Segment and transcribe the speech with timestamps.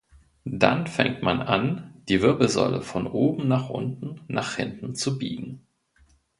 [0.45, 5.67] Dann fängt man an die Wirbelsäule von oben nach unten nach hinten zu biegen.